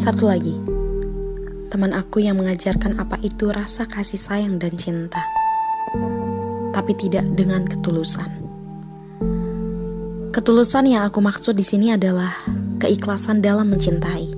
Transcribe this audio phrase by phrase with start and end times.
[0.00, 0.56] Satu lagi,
[1.68, 5.20] teman aku yang mengajarkan apa itu rasa kasih sayang dan cinta,
[6.72, 8.32] tapi tidak dengan ketulusan.
[10.32, 12.32] Ketulusan yang aku maksud di sini adalah
[12.80, 14.32] keikhlasan dalam mencintai.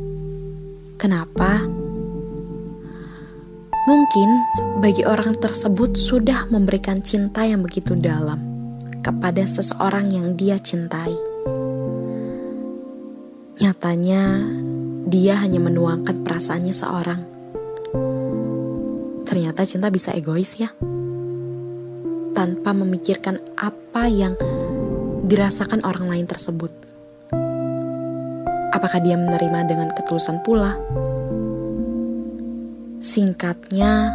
[0.99, 1.63] Kenapa?
[3.87, 4.29] Mungkin
[4.83, 8.43] bagi orang tersebut sudah memberikan cinta yang begitu dalam
[8.99, 11.15] kepada seseorang yang dia cintai.
[13.63, 14.43] Nyatanya,
[15.07, 17.21] dia hanya menuangkan perasaannya seorang.
[19.27, 20.71] Ternyata cinta bisa egois ya.
[22.33, 24.39] Tanpa memikirkan apa yang
[25.27, 26.73] dirasakan orang lain tersebut.
[28.73, 30.81] Apakah dia menerima dengan ketulusan pula?
[33.03, 34.15] Singkatnya,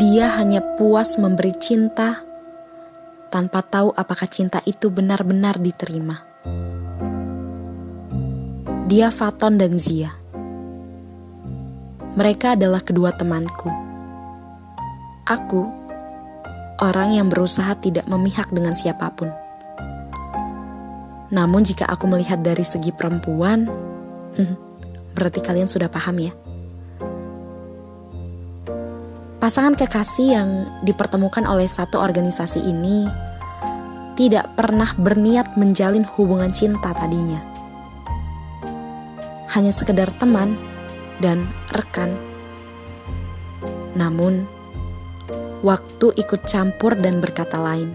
[0.00, 2.24] dia hanya puas memberi cinta
[3.28, 6.32] tanpa tahu apakah cinta itu benar-benar diterima
[8.82, 10.10] dia Faton dan Zia.
[12.18, 13.70] Mereka adalah kedua temanku.
[15.22, 15.70] Aku,
[16.82, 19.30] orang yang berusaha tidak memihak dengan siapa pun.
[21.30, 23.70] Namun jika aku melihat dari segi perempuan,
[25.14, 26.34] berarti kalian sudah paham ya.
[29.38, 30.50] Pasangan kekasih yang
[30.82, 33.06] dipertemukan oleh satu organisasi ini
[34.18, 37.51] tidak pernah berniat menjalin hubungan cinta tadinya
[39.52, 40.56] hanya sekedar teman
[41.20, 42.16] dan rekan.
[43.92, 44.48] Namun,
[45.60, 47.92] waktu ikut campur dan berkata lain.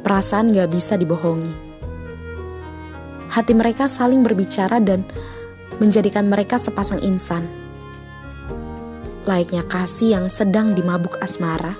[0.00, 1.68] Perasaan gak bisa dibohongi.
[3.30, 5.06] Hati mereka saling berbicara dan
[5.78, 7.46] menjadikan mereka sepasang insan.
[9.28, 11.76] Layaknya kasih yang sedang dimabuk asmara.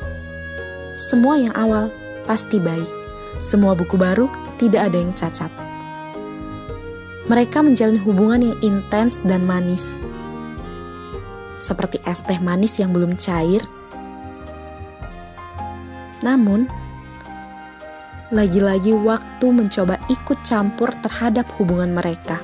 [0.94, 1.91] Semua yang awal
[2.28, 2.91] pasti baik.
[3.41, 4.28] Semua buku baru
[4.60, 5.59] tidak ada yang cacat
[7.28, 9.84] mereka menjalin hubungan yang intens dan manis.
[11.60, 13.60] Seperti es teh manis yang belum cair.
[16.25, 16.64] Namun,
[18.32, 22.41] lagi-lagi waktu mencoba ikut campur terhadap hubungan mereka.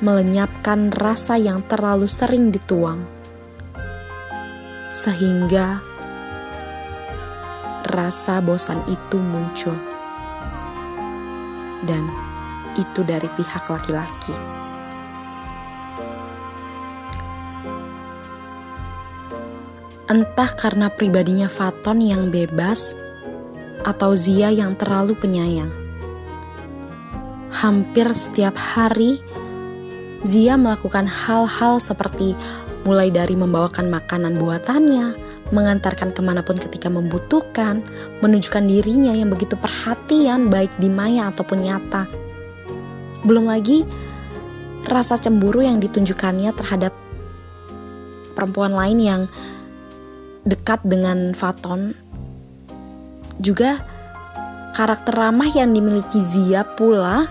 [0.00, 3.04] Melenyapkan rasa yang terlalu sering dituang.
[4.96, 5.80] Sehingga
[7.84, 9.76] rasa bosan itu muncul.
[11.84, 12.23] Dan
[12.74, 14.34] itu dari pihak laki-laki.
[20.04, 22.92] Entah karena pribadinya Faton yang bebas
[23.88, 25.72] atau Zia yang terlalu penyayang.
[27.48, 29.24] Hampir setiap hari,
[30.20, 32.36] Zia melakukan hal-hal seperti
[32.84, 35.16] mulai dari membawakan makanan buatannya,
[35.56, 37.80] mengantarkan ke mana pun ketika membutuhkan,
[38.20, 42.23] menunjukkan dirinya yang begitu perhatian baik di maya ataupun nyata
[43.24, 43.82] belum lagi
[44.84, 46.92] rasa cemburu yang ditunjukkannya terhadap
[48.36, 49.22] perempuan lain yang
[50.44, 51.96] dekat dengan Faton.
[53.40, 53.80] Juga
[54.76, 57.24] karakter ramah yang dimiliki Zia pula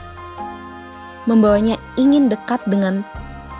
[1.29, 3.05] membawanya ingin dekat dengan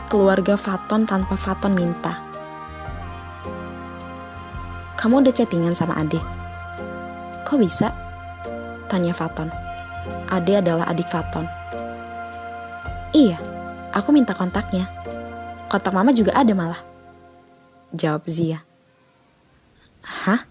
[0.10, 2.18] keluarga Faton tanpa Faton minta.
[4.98, 6.20] Kamu udah chattingan sama Ade?
[7.46, 7.94] Kok bisa?
[8.90, 9.52] Tanya Faton.
[10.32, 11.63] Ade adalah adik Faton.
[13.14, 13.38] Iya,
[13.94, 14.90] aku minta kontaknya.
[15.70, 16.82] Kontak mama juga ada malah.
[17.94, 18.66] Jawab Zia.
[20.02, 20.50] Hah?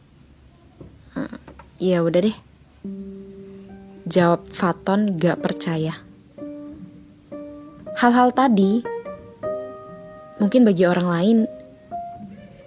[1.83, 2.39] Ya udah deh.
[4.07, 5.99] Jawab Faton gak percaya.
[7.99, 8.87] Hal-hal tadi
[10.39, 11.39] mungkin bagi orang lain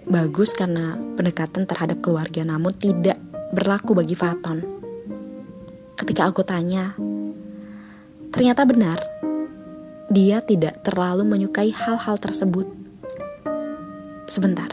[0.04, 3.16] bagus karena pendekatan terhadap keluarga namun tidak
[3.56, 4.60] berlaku bagi Faton.
[5.96, 6.92] Ketika aku tanya,
[8.28, 9.15] ternyata benar
[10.16, 12.64] dia tidak terlalu menyukai hal-hal tersebut.
[14.32, 14.72] Sebentar,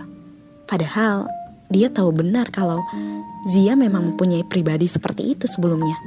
[0.63, 1.27] padahal
[1.67, 2.79] dia tahu benar kalau
[3.51, 5.99] Zia memang mempunyai pribadi seperti itu sebelumnya.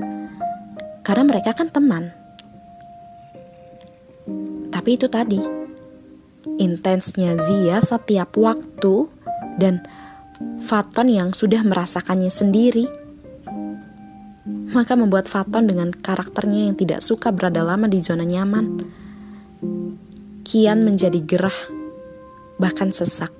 [1.05, 2.09] Karena mereka kan teman.
[4.73, 5.37] Tapi itu tadi,
[6.56, 9.05] intensnya Zia setiap waktu
[9.61, 9.85] dan
[10.65, 12.89] Faton yang sudah merasakannya sendiri
[14.67, 18.85] maka membuat Faton dengan karakternya yang tidak suka berada lama di zona nyaman
[20.46, 21.58] kian menjadi gerah,
[22.62, 23.34] bahkan sesak.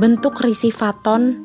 [0.00, 1.44] Bentuk risi Faton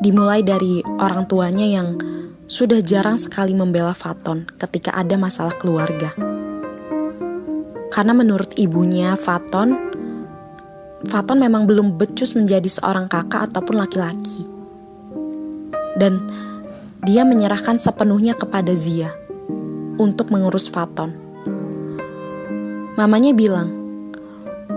[0.00, 2.00] dimulai dari orang tuanya yang
[2.48, 6.16] sudah jarang sekali membela Faton ketika ada masalah keluarga.
[7.92, 9.76] Karena menurut ibunya Faton,
[11.04, 14.48] Faton memang belum becus menjadi seorang kakak ataupun laki-laki.
[16.00, 16.48] Dan
[17.00, 19.16] dia menyerahkan sepenuhnya kepada Zia
[19.96, 21.16] untuk mengurus Faton.
[23.00, 23.72] Mamanya bilang,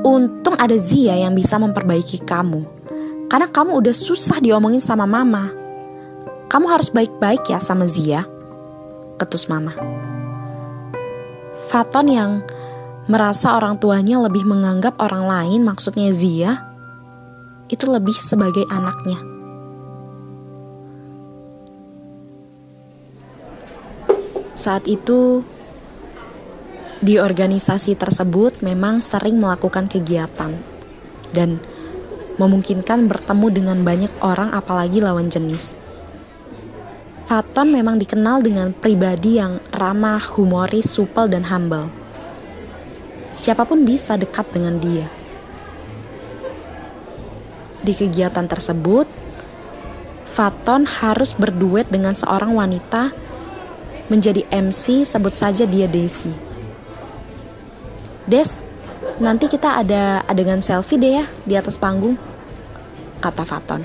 [0.08, 2.64] untung ada Zia yang bisa memperbaiki kamu.
[3.28, 5.52] Karena kamu udah susah diomongin sama mama.
[6.48, 8.24] Kamu harus baik-baik ya sama Zia.
[9.20, 9.76] Ketus mama.
[11.68, 12.32] Faton yang
[13.10, 16.72] merasa orang tuanya lebih menganggap orang lain maksudnya Zia
[17.68, 19.33] itu lebih sebagai anaknya.
[24.64, 25.44] Saat itu
[27.04, 30.56] di organisasi tersebut memang sering melakukan kegiatan
[31.36, 31.60] dan
[32.40, 35.76] memungkinkan bertemu dengan banyak orang apalagi lawan jenis.
[37.28, 41.92] Faton memang dikenal dengan pribadi yang ramah, humoris, supel, dan humble.
[43.36, 45.12] Siapa pun bisa dekat dengan dia.
[47.84, 49.12] Di kegiatan tersebut,
[50.32, 53.33] Faton harus berduet dengan seorang wanita
[54.14, 56.30] menjadi MC sebut saja dia Desi.
[58.30, 58.46] Des,
[59.18, 62.14] nanti kita ada adegan selfie deh ya di atas panggung,
[63.18, 63.82] kata Faton.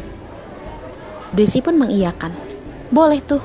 [1.32, 2.36] Desi pun mengiyakan.
[2.92, 3.40] Boleh tuh.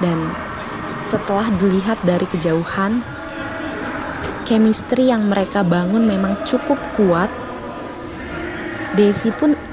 [0.00, 0.32] Dan
[1.04, 3.04] setelah dilihat dari kejauhan,
[4.48, 7.28] chemistry yang mereka bangun memang cukup kuat.
[8.96, 9.67] Desi pun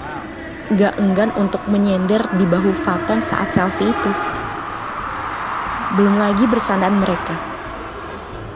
[0.74, 4.12] gak enggan untuk menyender di bahu Faton saat selfie itu.
[5.94, 7.38] Belum lagi bercandaan mereka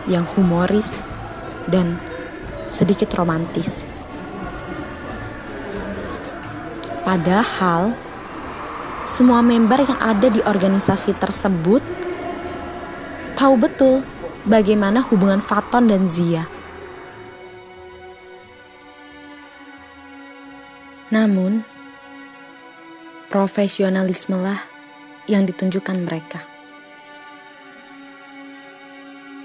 [0.09, 0.89] yang humoris
[1.69, 2.01] dan
[2.73, 3.85] sedikit romantis.
[7.05, 7.93] Padahal
[9.05, 11.81] semua member yang ada di organisasi tersebut
[13.37, 14.01] tahu betul
[14.49, 16.45] bagaimana hubungan Faton dan Zia.
[21.09, 21.65] Namun,
[23.29, 24.57] profesionalisme lah
[25.29, 26.41] yang ditunjukkan mereka.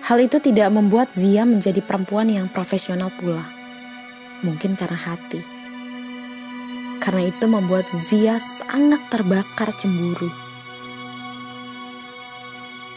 [0.08, 3.44] Hal itu tidak membuat Zia menjadi perempuan yang profesional pula.
[4.40, 5.40] Mungkin karena hati.
[7.00, 10.32] Karena itu membuat Zia sangat terbakar cemburu.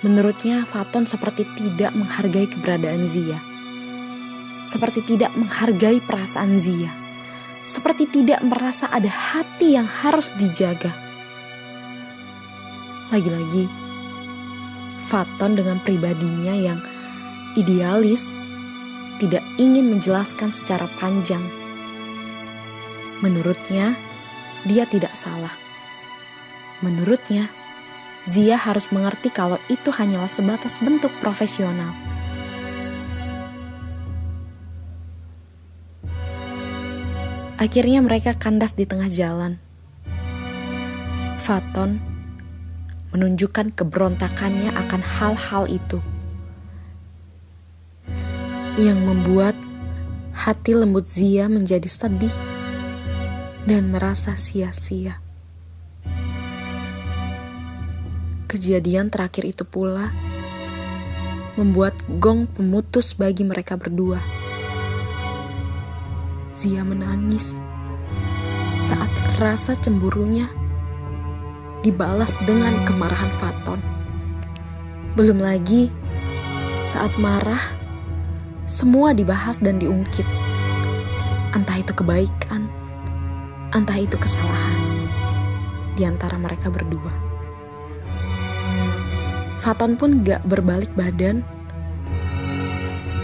[0.08, 3.40] Menurutnya, Faton seperti tidak menghargai keberadaan Zia.
[4.64, 7.07] Seperti tidak menghargai perasaan Zia.
[7.68, 10.96] Seperti tidak merasa ada hati yang harus dijaga.
[13.12, 13.68] Lagi-lagi,
[15.12, 16.80] Faton dengan pribadinya yang
[17.60, 18.32] idealis
[19.20, 21.44] tidak ingin menjelaskan secara panjang
[23.18, 23.98] Menurutnya,
[24.62, 25.58] dia tidak salah.
[26.86, 27.50] Menurutnya,
[28.30, 32.07] Zia harus mengerti kalau itu hanyalah sebatas bentuk profesional.
[37.58, 39.58] Akhirnya mereka kandas di tengah jalan.
[41.42, 41.98] Faton
[43.10, 45.98] menunjukkan keberontakannya akan hal-hal itu
[48.78, 49.58] yang membuat
[50.38, 52.36] hati lembut Zia menjadi sedih
[53.66, 55.18] dan merasa sia-sia.
[58.46, 60.14] Kejadian terakhir itu pula
[61.58, 64.37] membuat gong pemutus bagi mereka berdua.
[66.58, 67.54] Zia menangis
[68.90, 70.50] saat rasa cemburunya
[71.86, 73.78] dibalas dengan kemarahan Faton.
[75.14, 75.94] Belum lagi
[76.82, 77.62] saat marah,
[78.66, 80.26] semua dibahas dan diungkit.
[81.54, 82.66] Entah itu kebaikan,
[83.78, 84.82] entah itu kesalahan
[85.94, 87.14] di antara mereka berdua.
[89.62, 91.46] Faton pun gak berbalik badan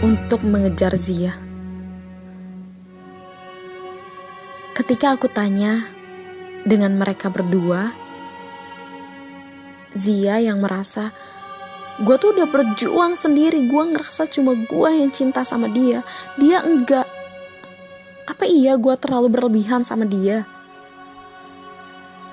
[0.06, 1.43] untuk mengejar Zia.
[4.74, 5.86] Ketika aku tanya
[6.66, 7.94] dengan mereka berdua,
[9.94, 11.14] Zia yang merasa
[12.02, 16.02] gue tuh udah berjuang sendiri, gue ngerasa cuma gue yang cinta sama dia,
[16.42, 17.06] dia enggak.
[18.26, 20.42] Apa iya gue terlalu berlebihan sama dia?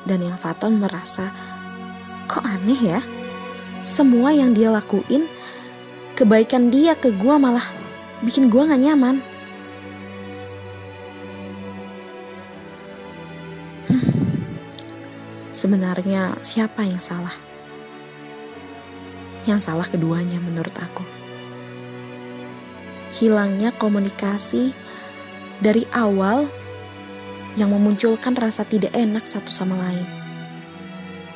[0.09, 1.29] Dan yang Faton merasa,
[2.25, 3.05] kok aneh ya?
[3.85, 5.29] Semua yang dia lakuin,
[6.17, 7.69] kebaikan dia ke gue malah
[8.25, 9.30] bikin gue gak nyaman.
[15.61, 17.37] Sebenarnya siapa yang salah?
[19.45, 21.05] Yang salah keduanya menurut aku.
[23.21, 24.73] Hilangnya komunikasi
[25.61, 26.49] dari awal
[27.53, 30.09] yang memunculkan rasa tidak enak satu sama lain.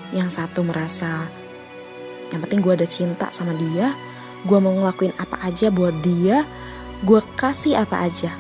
[0.09, 1.29] Yang satu merasa,
[2.33, 3.93] yang penting gue ada cinta sama dia,
[4.41, 6.49] gue mau ngelakuin apa aja buat dia,
[7.05, 8.33] gue kasih apa aja.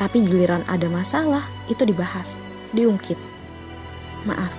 [0.00, 2.40] Tapi giliran ada masalah, itu dibahas,
[2.72, 3.27] diungkit.
[4.26, 4.50] Maaf,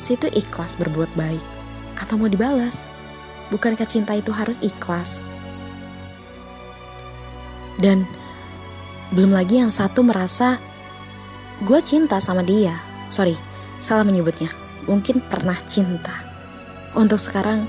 [0.00, 1.42] si itu ikhlas berbuat baik
[2.00, 2.88] atau mau dibalas.
[3.52, 5.20] Bukankah cinta itu harus ikhlas?
[7.76, 8.08] Dan
[9.12, 10.56] belum lagi yang satu merasa
[11.62, 12.74] gue cinta sama dia.
[13.12, 13.36] Sorry,
[13.78, 14.50] salah menyebutnya.
[14.88, 16.12] Mungkin pernah cinta.
[16.96, 17.68] Untuk sekarang,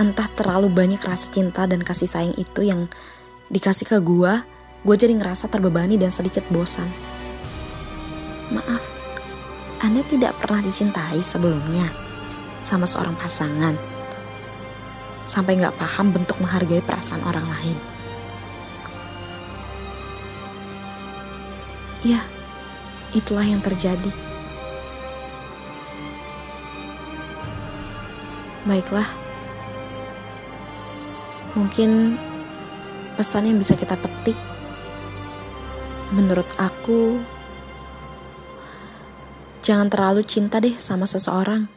[0.00, 2.90] entah terlalu banyak rasa cinta dan kasih sayang itu yang
[3.52, 4.32] dikasih ke gue,
[4.82, 6.88] gue jadi ngerasa terbebani dan sedikit bosan.
[8.50, 8.82] Maaf,
[9.82, 11.90] Anda tidak pernah dicintai sebelumnya
[12.62, 13.74] sama seorang pasangan.
[15.24, 17.78] Sampai gak paham bentuk menghargai perasaan orang lain.
[22.04, 22.20] Ya,
[23.16, 24.12] itulah yang terjadi.
[28.68, 29.08] Baiklah,
[31.56, 32.20] mungkin
[33.16, 34.36] pesan yang bisa kita petik,
[36.12, 37.20] menurut aku,
[39.64, 41.72] jangan terlalu cinta deh sama seseorang.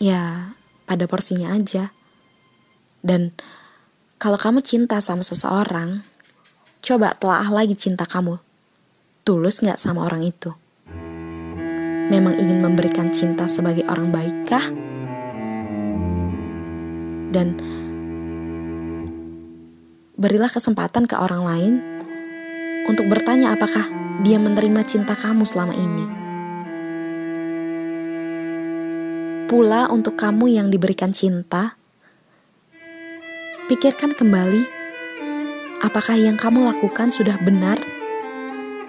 [0.00, 0.56] Ya,
[0.88, 1.92] pada porsinya aja.
[3.04, 3.36] Dan
[4.16, 6.08] kalau kamu cinta sama seseorang,
[6.80, 8.40] coba telah lagi cinta kamu
[9.22, 10.56] tulus nggak sama orang itu?
[12.08, 14.66] Memang ingin memberikan cinta sebagai orang baikkah?
[17.32, 17.56] Dan
[20.16, 21.74] berilah kesempatan ke orang lain
[22.88, 23.88] untuk bertanya apakah
[24.20, 26.21] dia menerima cinta kamu selama ini.
[29.52, 31.76] Pula untuk kamu yang diberikan cinta,
[33.68, 34.64] pikirkan kembali
[35.84, 37.76] apakah yang kamu lakukan sudah benar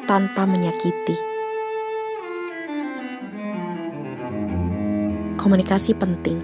[0.08, 1.20] tanpa menyakiti.
[5.36, 6.40] Komunikasi penting.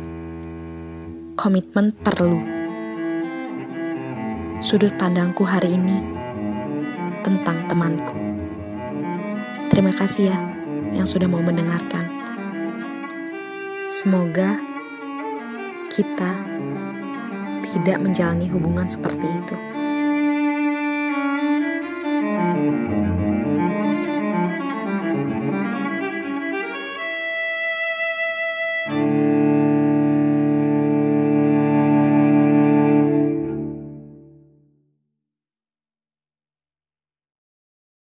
[1.40, 2.44] Komitmen perlu.
[4.60, 5.96] Sudut pandangku hari ini
[7.24, 8.20] tentang temanku.
[9.72, 10.38] Terima kasih ya
[10.92, 12.09] yang sudah mau mendengarkan.
[14.00, 14.56] Semoga
[15.91, 16.32] kita
[17.68, 19.56] tidak menjalani hubungan seperti itu.